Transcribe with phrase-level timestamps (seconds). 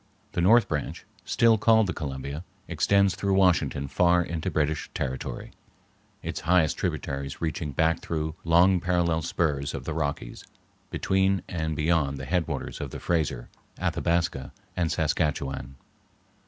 [0.31, 5.51] The north branch, still called the Columbia, extends through Washington far into British territory,
[6.23, 10.43] its highest tributaries reaching back through long parallel spurs of the Rockies
[10.89, 15.75] between and beyond the headwaters of the Fraser, Athabasca, and Saskatchewan.